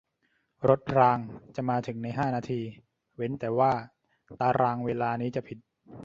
[0.69, 1.17] รถราง
[1.55, 2.61] จะมาถึงในห้านาที
[3.15, 3.71] เว้นแต่ว่า
[4.41, 5.57] ตารางเวลานี้จะผิด